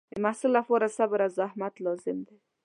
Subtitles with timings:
[0.11, 2.37] د محصل لپاره صبر او زحمت لازم دی.